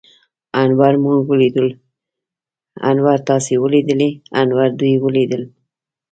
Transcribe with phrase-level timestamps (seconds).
[0.61, 1.71] انور موږ وليدلو.
[2.89, 5.43] انور تاسې وليدليٙ؟ انور دوی وليدل.